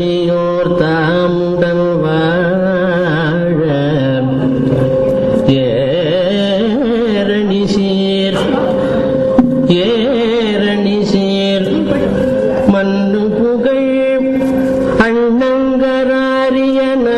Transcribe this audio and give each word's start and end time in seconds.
தனியோர் 0.00 0.68
தாம் 0.80 1.38
உடல் 1.44 1.86
வாழ 2.02 3.70
ஏரணி 7.14 7.62
சீர் 7.72 8.38
ஏரணி 9.78 10.94
சீர் 11.10 11.68
மண்ணு 12.70 13.24
புகழ் 13.34 13.90
அண்ணங்கராரியன 15.06 17.08